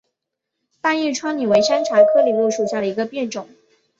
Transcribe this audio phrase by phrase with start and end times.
[0.81, 3.47] 大叶川柃为山茶科柃木属下的一个变种。